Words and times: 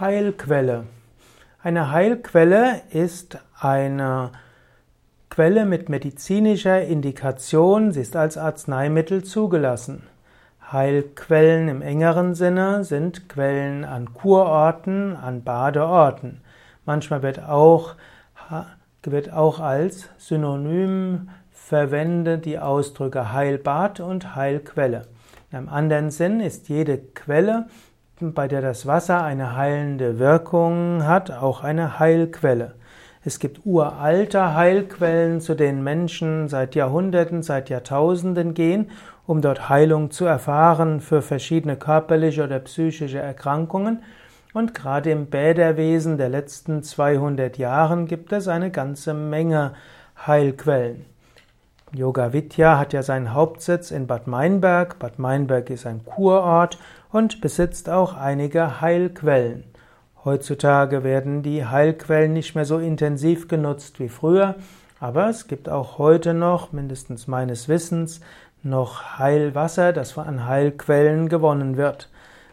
Heilquelle. 0.00 0.84
Eine 1.60 1.90
Heilquelle 1.90 2.82
ist 2.90 3.38
eine 3.58 4.30
Quelle 5.28 5.66
mit 5.66 5.88
medizinischer 5.88 6.82
Indikation. 6.82 7.90
Sie 7.90 8.02
ist 8.02 8.14
als 8.14 8.38
Arzneimittel 8.38 9.24
zugelassen. 9.24 10.04
Heilquellen 10.70 11.68
im 11.68 11.82
engeren 11.82 12.36
Sinne 12.36 12.84
sind 12.84 13.28
Quellen 13.28 13.84
an 13.84 14.14
Kurorten, 14.14 15.16
an 15.16 15.42
Badeorten. 15.42 16.42
Manchmal 16.84 17.22
wird 17.22 17.42
auch, 17.42 17.96
wird 19.02 19.32
auch 19.32 19.58
als 19.58 20.10
Synonym 20.16 21.28
verwendet 21.50 22.44
die 22.44 22.60
Ausdrücke 22.60 23.32
Heilbad 23.32 23.98
und 23.98 24.36
Heilquelle. 24.36 25.08
In 25.50 25.58
einem 25.58 25.68
anderen 25.68 26.10
Sinn 26.12 26.38
ist 26.38 26.68
jede 26.68 26.98
Quelle 26.98 27.66
bei 28.20 28.48
der 28.48 28.60
das 28.62 28.86
Wasser 28.86 29.22
eine 29.22 29.56
heilende 29.56 30.18
Wirkung 30.18 31.06
hat, 31.06 31.30
auch 31.30 31.62
eine 31.62 31.98
Heilquelle. 31.98 32.74
Es 33.24 33.38
gibt 33.38 33.60
uralte 33.64 34.54
Heilquellen, 34.54 35.40
zu 35.40 35.54
denen 35.54 35.82
Menschen 35.82 36.48
seit 36.48 36.74
Jahrhunderten, 36.74 37.42
seit 37.42 37.68
Jahrtausenden 37.68 38.54
gehen, 38.54 38.90
um 39.26 39.40
dort 39.40 39.68
Heilung 39.68 40.10
zu 40.10 40.24
erfahren 40.24 41.00
für 41.00 41.22
verschiedene 41.22 41.76
körperliche 41.76 42.44
oder 42.44 42.58
psychische 42.60 43.18
Erkrankungen. 43.18 44.02
Und 44.54 44.74
gerade 44.74 45.10
im 45.10 45.26
Bäderwesen 45.26 46.16
der 46.16 46.30
letzten 46.30 46.82
200 46.82 47.58
Jahren 47.58 48.06
gibt 48.06 48.32
es 48.32 48.48
eine 48.48 48.70
ganze 48.70 49.14
Menge 49.14 49.74
Heilquellen. 50.26 51.04
Yoga 51.92 52.32
Vidya 52.34 52.78
hat 52.78 52.92
ja 52.92 53.02
seinen 53.02 53.32
Hauptsitz 53.32 53.90
in 53.90 54.06
Bad 54.06 54.26
Meinberg. 54.26 54.98
Bad 54.98 55.18
Meinberg 55.18 55.70
ist 55.70 55.86
ein 55.86 56.04
Kurort 56.04 56.78
und 57.10 57.40
besitzt 57.40 57.88
auch 57.88 58.14
einige 58.14 58.80
Heilquellen. 58.80 59.64
Heutzutage 60.24 61.02
werden 61.02 61.42
die 61.42 61.64
Heilquellen 61.64 62.34
nicht 62.34 62.54
mehr 62.54 62.66
so 62.66 62.78
intensiv 62.78 63.48
genutzt 63.48 64.00
wie 64.00 64.10
früher, 64.10 64.56
aber 65.00 65.30
es 65.30 65.46
gibt 65.46 65.68
auch 65.68 65.96
heute 65.96 66.34
noch, 66.34 66.72
mindestens 66.72 67.26
meines 67.26 67.68
Wissens, 67.68 68.20
noch 68.62 69.18
Heilwasser, 69.18 69.92
das 69.92 70.12
von 70.12 70.46
Heilquellen 70.46 71.28
gewonnen 71.28 71.76
wird. 71.76 72.10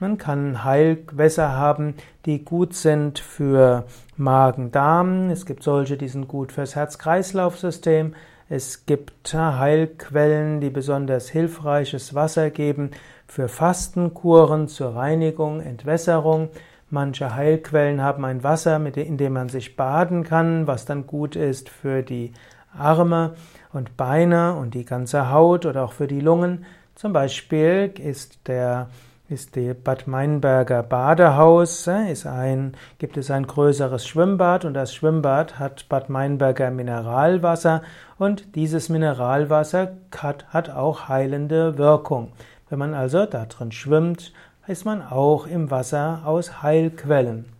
Man 0.00 0.16
kann 0.16 0.64
Heilwässer 0.64 1.52
haben, 1.52 1.94
die 2.24 2.44
gut 2.44 2.72
sind 2.72 3.18
für 3.18 3.84
Magen-Darm. 4.16 5.28
Es 5.28 5.44
gibt 5.44 5.64
solche, 5.64 5.96
die 5.96 6.08
sind 6.08 6.28
gut 6.28 6.52
fürs 6.52 6.76
Herz-Kreislauf-System. 6.76 8.14
Es 8.50 8.86
gibt 8.86 9.34
Heilquellen, 9.34 10.62
die 10.62 10.70
besonders 10.70 11.28
hilfreiches 11.28 12.14
Wasser 12.14 12.48
geben 12.48 12.92
für 13.26 13.46
Fastenkuren 13.46 14.68
zur 14.68 14.96
Reinigung, 14.96 15.60
Entwässerung. 15.60 16.48
Manche 16.88 17.34
Heilquellen 17.34 18.00
haben 18.00 18.24
ein 18.24 18.42
Wasser, 18.42 18.76
in 18.96 19.18
dem 19.18 19.34
man 19.34 19.50
sich 19.50 19.76
baden 19.76 20.24
kann, 20.24 20.66
was 20.66 20.86
dann 20.86 21.06
gut 21.06 21.36
ist 21.36 21.68
für 21.68 22.02
die 22.02 22.32
Arme 22.72 23.34
und 23.74 23.98
Beine 23.98 24.54
und 24.54 24.72
die 24.72 24.86
ganze 24.86 25.30
Haut 25.30 25.66
oder 25.66 25.84
auch 25.84 25.92
für 25.92 26.06
die 26.06 26.20
Lungen. 26.20 26.64
Zum 26.94 27.12
Beispiel 27.12 27.92
ist 27.98 28.48
der 28.48 28.88
ist 29.30 29.56
die 29.56 29.74
Bad 29.74 30.06
Meinberger 30.06 30.82
Badehaus, 30.82 31.86
äh, 31.86 32.10
ist 32.10 32.26
ein, 32.26 32.72
gibt 32.98 33.18
es 33.18 33.30
ein 33.30 33.46
größeres 33.46 34.06
Schwimmbad 34.06 34.64
und 34.64 34.72
das 34.72 34.94
Schwimmbad 34.94 35.58
hat 35.58 35.86
Bad 35.90 36.08
Meinberger 36.08 36.70
Mineralwasser 36.70 37.82
und 38.18 38.54
dieses 38.54 38.88
Mineralwasser 38.88 39.92
hat, 40.16 40.46
hat 40.48 40.70
auch 40.70 41.08
heilende 41.08 41.76
Wirkung. 41.76 42.32
Wenn 42.70 42.78
man 42.78 42.94
also 42.94 43.26
da 43.26 43.44
drin 43.44 43.70
schwimmt, 43.70 44.32
ist 44.66 44.86
man 44.86 45.02
auch 45.02 45.46
im 45.46 45.70
Wasser 45.70 46.22
aus 46.24 46.62
Heilquellen. 46.62 47.52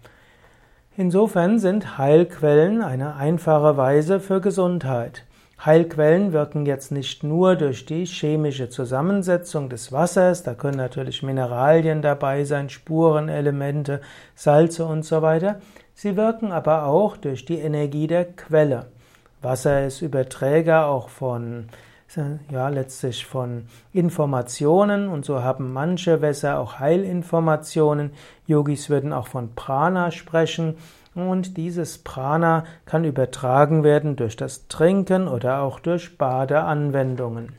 Insofern 0.97 1.59
sind 1.59 1.99
Heilquellen 1.99 2.81
eine 2.81 3.17
einfache 3.17 3.77
Weise 3.77 4.21
für 4.21 4.41
Gesundheit. 4.41 5.25
Heilquellen 5.65 6.33
wirken 6.33 6.67
jetzt 6.67 6.93
nicht 6.93 7.25
nur 7.25 7.57
durch 7.57 7.85
die 7.85 8.05
chemische 8.07 8.69
Zusammensetzung 8.69 9.69
des 9.69 9.91
Wassers, 9.91 10.45
da 10.45 10.55
können 10.55 10.77
natürlich 10.77 11.25
Mineralien 11.25 12.01
dabei 12.01 12.45
sein, 12.45 12.69
Spurenelemente, 12.69 14.01
Salze 14.37 14.87
und 14.87 15.05
so 15.05 15.21
weiter. 15.21 15.61
Sie 15.95 16.17
wirken 16.17 16.53
aber 16.53 16.85
auch 16.85 17.17
durch 17.17 17.45
die 17.45 17.59
Energie 17.59 18.07
der 18.07 18.25
Quelle. 18.25 18.87
Wasser 19.43 19.85
ist 19.85 20.01
Überträger 20.01 20.87
auch 20.87 21.09
von, 21.09 21.67
ja, 22.51 22.69
letztlich 22.69 23.27
von 23.27 23.67
Informationen 23.93 25.09
und 25.09 25.27
so 25.27 25.43
haben 25.43 25.73
manche 25.73 26.23
Wässer 26.23 26.59
auch 26.59 26.79
Heilinformationen. 26.79 28.13
Yogis 28.47 28.89
würden 28.89 29.13
auch 29.13 29.27
von 29.27 29.55
Prana 29.55 30.11
sprechen. 30.11 30.77
Und 31.15 31.57
dieses 31.57 31.99
Prana 31.99 32.65
kann 32.87 33.05
übertragen 33.05 33.83
werden 33.83 34.17
durch 34.17 34.37
das 34.37 34.69
Trinken 34.69 35.29
oder 35.29 35.61
auch 35.61 35.81
durch 35.81 36.17
Badeanwendungen. 36.17 37.53